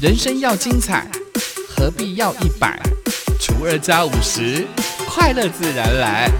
[0.00, 1.06] 人生要精彩，
[1.68, 2.80] 何必要一百
[3.38, 4.66] 除二加五十？
[5.06, 6.30] 快乐自然来。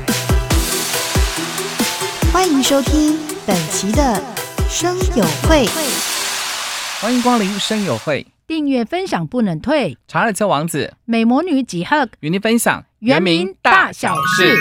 [2.33, 4.19] 欢迎收听本期的
[4.67, 5.67] 生友会，
[7.03, 9.99] 欢迎光临生友会，订阅分享不能退。
[10.08, 14.56] 查尔斯王子美魔女几赫与您分享原名大小事。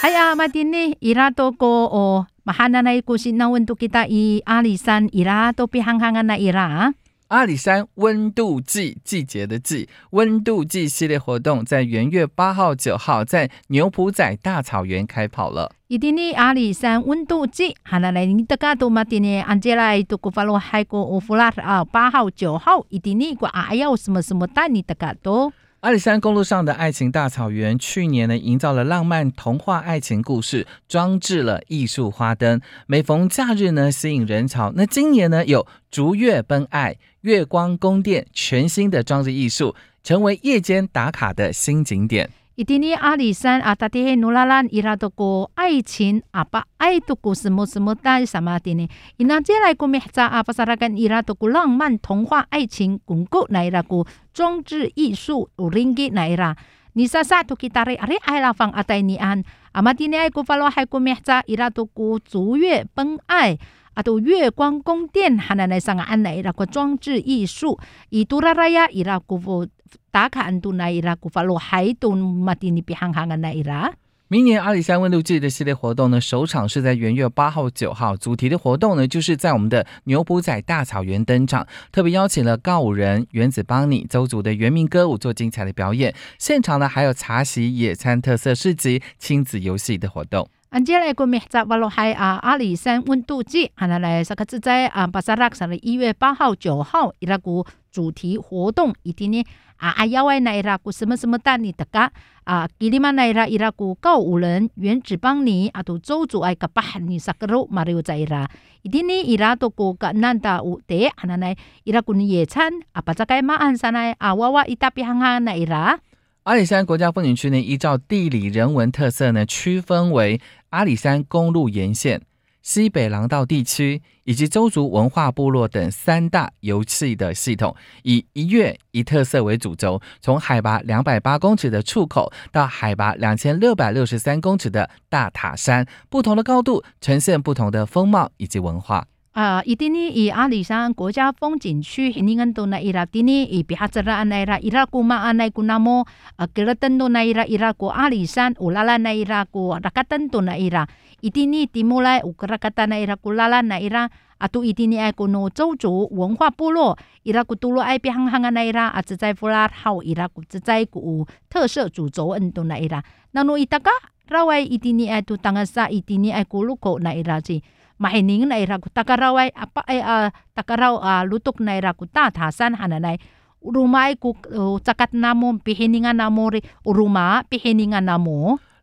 [0.00, 6.94] 哎呀，马丁尼伊拉多哥哦，马哈那那故事那温度给大伊阿里山伊拉都比憨憨啊那伊拉。
[7.34, 15.72] 阿里山温度计季节的季温度计系列活动在元月八号、九号在牛埔仔大草原开跑了。
[15.88, 25.52] 一定呢，阿里山温度计，哈那来你大家都马丁呢，按接来都古法罗海国乌弗拉啊，八号、九号一定呢，个啊要什么什么带你大家多。
[25.84, 34.72] 阿里山公路上的爱情大草原，去年呢营造了浪漫童话爱情故事，装置了艺术花灯，每逢假日呢吸引人潮。
[34.76, 42.30] 那今年呢有逐月奔爱、月光宫殿全新的装置艺术，成为夜间打卡的新景点。
[42.56, 48.88] 一定呢，阿里山啊，大地努拉兰伊拉多过爱情啊，把爱多过什么什么带什么的呢？
[49.16, 56.56] 伊那接来过咩在阿巴萨拉根伊拉多过浪漫童话爱情，巩固那伊拉过装置艺术有灵吉来啦。
[56.96, 60.30] 你 sa sa tu kita re are ai la fang atai ni an amati ne ai
[60.30, 63.58] ku falo hai ku mehza ira tu ku 逐月奔爱
[63.94, 67.76] 啊，都月光宫殿，哈那来上安来那个装置艺术，
[68.10, 69.66] 伊杜拉拉呀伊拉古夫
[70.14, 73.92] 打卡安度那伊拉古法罗海顿马蒂尼比行行安那伊拉。
[74.28, 78.16] 明年阿里山温度计的系列活动呢，首场是在元月八号、九号。
[78.16, 86.14] 主题的活动呢，就是在我们的牛埔仔大草原登场，特别邀请了告五人、原子邦尼、周族的原民歌舞做精彩的表演。
[86.38, 90.48] 现场呢，还有茶席、野餐、特色市集、亲子游戏的活动。
[90.70, 91.42] 安接来个咩？
[91.48, 93.42] 在瓦罗海啊，阿里山温度
[93.78, 99.44] 那来萨克自在啊，巴萨拉克的一月八号、九号，伊拉古主题活动一定呢
[99.76, 102.10] 啊啊，要外那伊拉个什么什么大你的噶
[102.44, 108.48] 啊，吉里玛那伊拉伊拉个告五人原址邦尼啊，都周族爱个巴汉尼萨克罗马里乌在伊拉，
[108.82, 115.98] 一定呢伊拉都个个难达乌得，哈那来伊拉个野餐啊，巴扎盖马安山来啊，娃娃一大比行行那伊拉。
[116.44, 122.20] 阿里山国家风景区呢，依照地理人文特色呢，区分为阿里山公路沿线、
[122.64, 139.06] 西北廊道地区以及周族文化部落等三大游憩的系统，以一月一特色为主轴，从海拔两百八公尺的出口到海拔两千六百六十三公尺的大塔山，不同的高度呈现不同的风貌以及文化。
[139.34, 146.06] 啊，伊丁尼以阿里山国家风景区，你看都那伊拉丁尼以比哈泽拉安那伊拉伊拉古马安那古那么
[146.36, 150.86] 啊，格拉登都那伊拉伊拉古阿里山乌拉拉奈伊拉古拉卡登都那伊拉，
[151.20, 154.08] 伊丁尼蒂木来乌格拉卡达那伊拉古拉拉奈伊拉
[154.38, 163.02] 啊，都伊丁尼爱古诺周族文化部落伊拉古都罗爱比行行啊那伊拉啊，只在弗拉好伊拉古只在古特色主轴恩都那伊拉，
[163.32, 163.90] 那诺伊达嘎，
[164.28, 167.60] 拉外伊丁尼爱都当个啥伊丁尼爱古路口那伊拉子。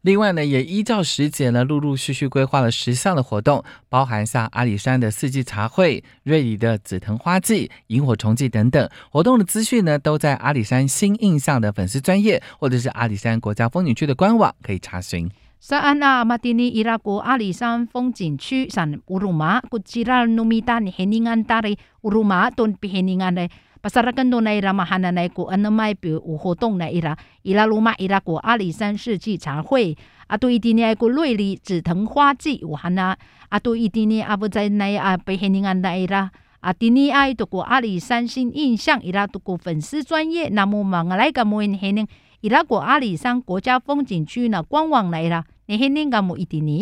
[0.02, 8.90] 另外呢也依照时节呢陆陆续续规划了十项的活动包含像阿里山的四季茶会瑞里的紫藤花季萤火虫季等等。
[9.12, 15.30] 活动的资讯呢都在阿里山新印象的粉丝专业或者是阿里山国家风景区的官网可以查询。
[15.64, 23.48] 萨安纳马蒂尼伊拉国阿里山风景区山乌鲁玛古吉拉努米丹黑宁安达里乌鲁马顿皮黑尼安的。
[23.80, 29.96] 巴萨拉根多奈伊拉马哈纳奈古安纳麦比乌活动奈伊拉伊拉鲁马伊拉国阿里山世纪茶会
[30.26, 33.16] 阿杜伊蒂尼埃古瑞丽紫藤花季乌汉纳
[33.50, 36.32] 阿杜伊蒂尼阿布在奈阿皮黑尼安达伊拉。
[36.62, 42.06] 啊，第二爱读过阿里山新印象，伊拉读过粉丝专业，那么忙来个么人还能
[42.42, 45.44] 伊拉过阿里山国家风景区呢官网来啦。
[45.66, 46.80] 你黑呢个莫一定呢？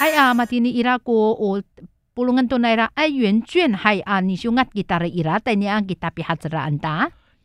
[0.00, 1.62] 哎呀，马蒂尼伊拉过我
[2.12, 5.54] 不论都来啦，哎，圆卷还啊，你就押吉他的伊拉，但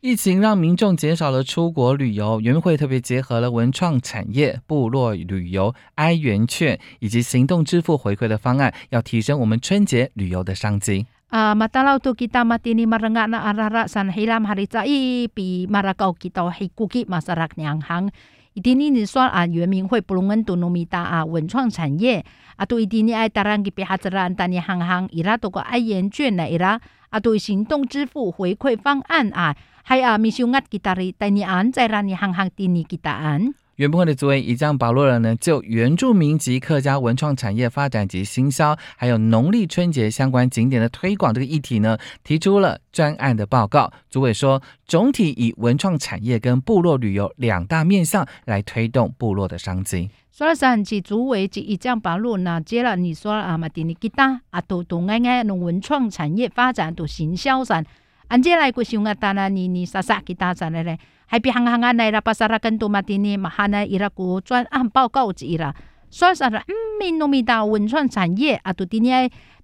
[0.02, 11.06] 疫情让民众减少了出国旅游，园会特别结合了文创产业、部落旅游、哀元券以及行动支付回馈的方案，要提升我们春节旅游的商机。
[11.28, 18.10] 啊，马达老都吉他马蒂尼马人啊那阿拉拉 san hilam hari cai pi marakau kita hikuki masyarakat yang hang
[18.52, 22.22] 一定呢，你说啊，原民会不龙恩多农米达啊，文创产业。
[22.56, 26.80] 啊，都一定呢爱达人给别哈子啦，但你行行伊拉都个爱研卷呢伊拉。
[27.16, 33.54] 啊，对行动支付回馈方案啊，还啊，米修压吉达里，但你安在让你行行定你吉达安。
[33.76, 43.92] 原本会的主委一将保罗人呢，就原住民及客家文创产业发展及行销，还有农历春节相关景点的推广这个议题呢，提出了专案的报告。
[44.08, 50.08] 主委说，总体以文创产业跟部落旅游两大面向来推动部落的商机。
[50.32, 57.84] 说了三起主委及一将保罗呢，接了你说啊嘛，点你吉他啊，都都爱爱农文创产业发展都行销上，
[58.28, 60.98] 按接来个想啊，当然你你啥啥吉他上来嘞。
[61.26, 65.74] 还比行行啊来啦，巴萨拉跟多马蒂尼马哈呢伊拉古专案报告之伊啦，
[66.10, 66.62] 说啥啦？
[66.68, 69.10] 嗯，闽农民大文创产业啊，都蒂尼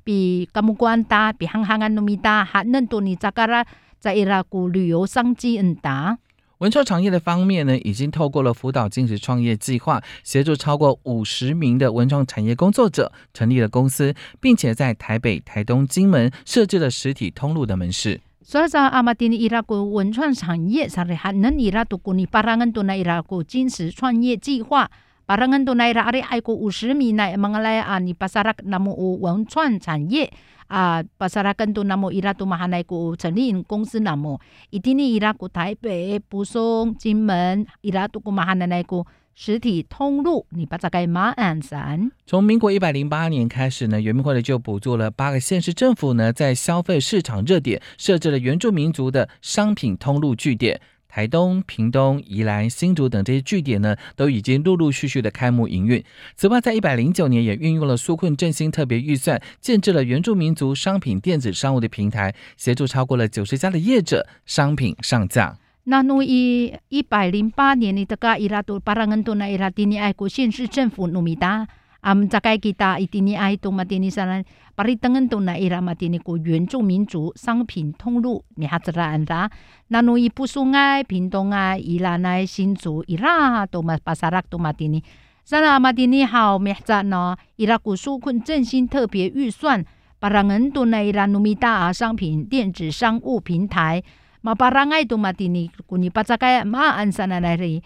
[0.04, 3.64] 比甘木关大，比行行啊农民大还能多尼扎嘎拉
[4.00, 6.18] 在伊拉古旅游商机很大。
[6.58, 18.20] 文创产业的方面呢，已经透过了辅导金石创业计划，协助超过五十名的文创产业工作者成立了公司，并且在台北、台东、金门设置了实体通路的门市。
[18.44, 24.90] 所以说，阿玛丁伊拉个文创产业，啥哩还能伊拉都过你巴拉恩多那伊拉个金石创业计划，
[25.24, 30.30] 巴拉恩多那伊拉阿哩爱过五十米内，忙来啊，你巴萨拉那么有文创产业
[30.66, 34.40] 啊，巴萨拉更多那么伊拉都马哈来个成立公司那么，
[34.70, 39.06] 一定呢伊拉个台北、布松、金门伊拉都过马哈来来个。
[39.34, 42.10] 实体通路，你把这个马安山。
[42.26, 50.80] 从民国一百零八年开始呢，原民会呢就补助了八个县市政府呢，在消费市场热点设置了原住民族的商品通路据点。
[51.08, 56.02] 台东、屏东、宜兰、新竹等这些据点呢，都已经陆陆续续的开幕营运。
[56.36, 65.58] 此外，在一百零九年也运用了纾困振兴特别预算，建制了原住民族商品电子商务的平台，协助超过了九十家的业者商品上架。
[65.84, 71.66] 那努伊一百零八年的这个伊拉都巴拉恩多那伊拉蒂尼爱国县市政府努米达，
[72.02, 74.44] 阿，们在该给他伊蒂尼爱多马蒂尼山兰
[74.76, 79.50] 巴里登恩多那伊拉马蒂尼国原住民族商品通路，你哈子啦安达，
[79.88, 85.02] 那努伊布苏爱平东啊伊拉那新族伊拉多马巴萨拉多马蒂尼，
[85.44, 87.36] 山拉马蒂尼好咩子呢？
[87.56, 89.84] 伊拉古苏昆振兴特别预算，
[90.20, 94.00] 巴拉恩多那伊拉努米达啊商品电子商务平台。
[94.44, 97.80] 马巴拉爱多马蒂尼，古尼巴扎盖马安山那来哩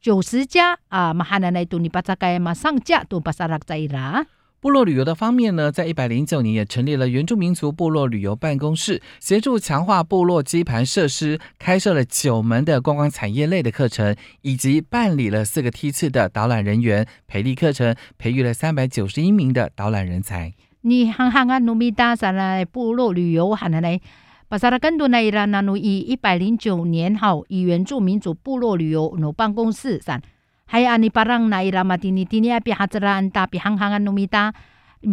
[0.00, 4.26] 九十家啊，马哈那来多尼巴扎盖马上架都巴萨拉在啦。
[4.58, 20.52] 部落旅游的方面呢，在一百零九年也成立了原住民族部落旅游办公室，协助强化部落基盘设施，开设了九门的观光产业类的课程，以及办理了四个梯次的导览人员培力课程，培育了三百九十一名的导览人才。
[20.80, 24.00] 你行行啊，努米达山来部落旅游，喊来。
[24.50, 30.20] 巴萨拉更多奈伊拉纳努以一百零九年后以原住民族部落旅游努办公室上，
[30.66, 34.52] 还有阿尼巴朗那伊拉马蒂尼蒂尼阿比哈兹拉安达比行行安努米达，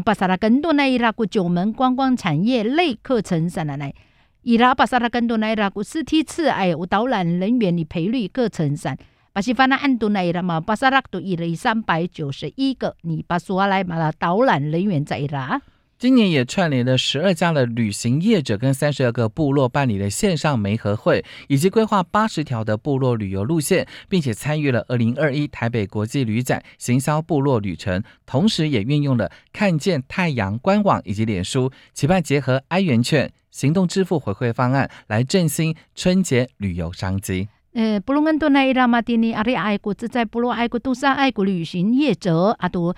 [0.03, 3.93] 巴萨拉更多奈伊拉古九门观光产业类课程上来，
[4.41, 8.97] 伊拉巴萨拉更多奈伊拉古四梯次哎有导览人员的培率课程上，
[9.33, 15.61] 巴西法那安多奈伊拉嘛巴萨拉都伊了三百九十一个，你巴苏阿来马拉导览人员在伊拉。
[15.99, 37.47] 今年也串联了十二家的旅行业者跟三十二个部落办理了线上媒合会，以及规划八十条的部落旅游路线，并且参与了二零二一台北国际旅展行销部落旅程，同时也运用了看见太阳官网以及脸书，期盼结合爱元券行动支付回馈方案来振兴春节旅游商机。
[37.73, 42.95] 呃，布隆恩多奈伊拉马蒂尼阿里爱国自在部落爱国都山爱国旅行业者阿多。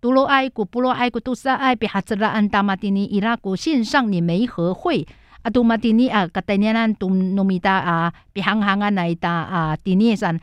[0.00, 5.04] 杜罗埃古布罗埃古杜萨埃比哈兹拉安达马蒂尼伊拉古线上的媒合会
[5.42, 10.38] 阿，杜马蒂尼啊，格代尼安杜努米达啊，比行行啊那一达啊，蒂尼山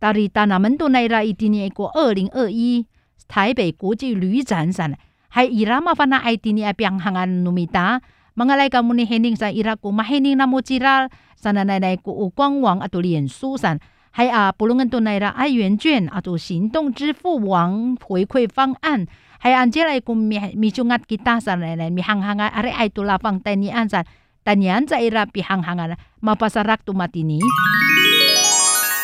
[0.00, 2.84] 达里达纳门杜那拉伊蒂尼过二零二一
[3.28, 4.92] 台北国际旅展上，
[5.28, 8.02] 还伊拉马法那埃蒂尼啊，比行行啊努米达
[8.34, 13.78] ，mengalai kamu ni hening sa ira ko mahening na mo chira sana nai nai ko 官网啊，都脸书上。
[14.16, 19.06] 还啊，不论跟多奈的爱元券啊，都行动支付网回馈方案，
[19.38, 23.04] 还按接来 cùng mi mi chung at kita sa này này mi hang hang are ai tu
[23.04, 24.02] la pang tani an sa
[24.42, 25.76] tani an sa ira pi hang hang
[26.22, 27.38] mapasarak tu matini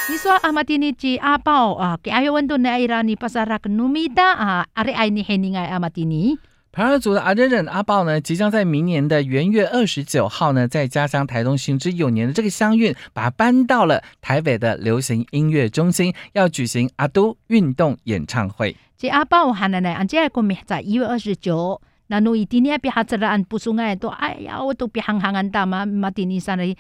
[0.08, 2.80] 你说阿马蒂尼吉阿宝啊，给阿尤温度呢？
[2.80, 6.38] 伊拉尼巴萨拉克努米达啊，阿里爱尼黑尼爱阿马蒂尼。
[6.74, 18.74] 排湾族的阿仁仁阿豹呢，即将在明年的元月二十九号呢，在家乡台东行之有年的这个乡运，把它搬到了台北的流行音乐中心，要举行阿都运动演唱会。
[18.96, 26.74] 这阿豹喊的呢，俺这个名在一月二十九，那侬一定要别哈子了，俺不送爱都，哎呀，我都别行行俺大嘛马蒂尼山的，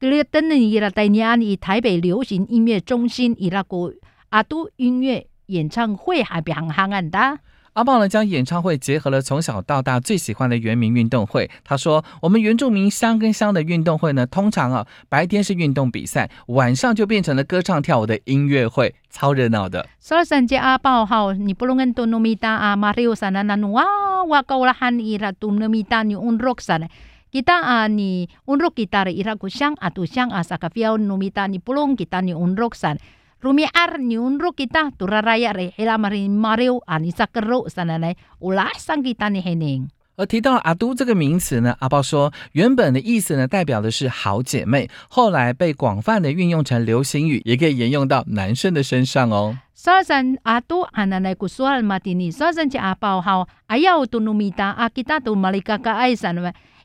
[0.00, 3.94] 格列等你伊拉带年以台北流行音乐中心伊拉个
[4.30, 7.38] 阿都音乐演唱会还别行行俺大。
[7.76, 11.50] 阿豹呢将演唱会结合了从小到大最喜欢的原民运动会。
[11.62, 23.84] 他说：“我们原住民乡跟乡的运动会呢，通常啊白天是运动比赛，晚上就变成了歌唱跳舞的音乐会，超热闹的。”所以三姐阿豹好，你不能跟多努米达阿马里奥 sana nanu wa
[24.24, 26.88] wa kaulahan ira tu numita ni unrok sana.
[27.30, 31.44] Kita ah ni unrok kita re ira ku siang atu siang asa ka fiau numita
[31.46, 32.96] ni pulong kita ni unrok san.
[33.42, 39.28] Rumiar ni unrok kita turaraya re hela mari mariu ani sakero sana nai ulasang kita
[39.28, 39.88] ni hening.
[40.16, 49.58] 而提到阿都这个名词呢，阿豹说原本的意思呢代表的是好姐妹，后来被广泛的运用成流行语，也可以沿用到男生的身上哦。
[49.76, 52.32] Sasan ato ananay kusual matini.
[52.32, 54.06] Sasan si apaw haw ayaw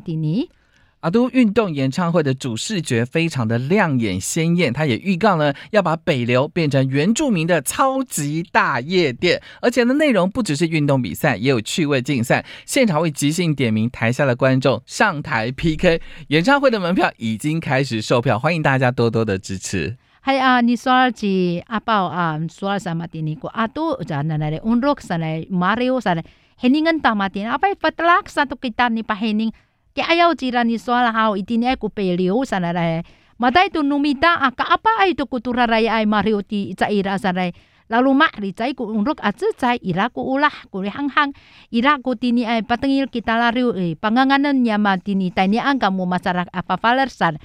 [1.00, 16.00] 阿杜运动演唱会的主视觉非常的亮眼鲜艳，他也预告呢要把北流变成原住民的超级大夜店，而且呢内容不只是运动比赛，也有趣味竞赛，现场会即兴点名台下的观众上台 PK。
[16.28, 19.96] 演唱会的门票已经开始售票，欢迎大家多多的支持。
[20.22, 25.18] Hay a ni sual si apaw a sual sa matini ko ato ja nanay unrok sa
[25.18, 26.22] nay Mario sa nay
[26.62, 29.50] heningan ta matini apay patlak sa to kita ni pahening
[29.98, 33.02] kaya ayaw jira ni sual haw itini ay ko pelio sa nay
[33.34, 37.50] maday to numita a kaapa ay to kuturaraya ay Mario ti ira sa nay
[37.90, 41.34] lalu mak ri cai ku unrok at cai ira ku ulah ku hang hang
[41.74, 46.54] ira ku tini ay patengil kita lariu eh, panganganan niya matini tani ang kamu masyarakat
[46.54, 47.42] apa falersan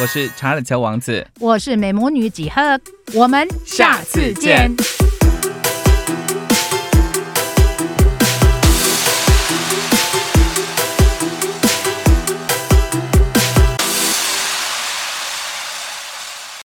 [0.00, 2.78] 我，是查理乔王子，我是美魔女几何，
[3.14, 3.48] 我们。
[3.64, 4.70] 下次见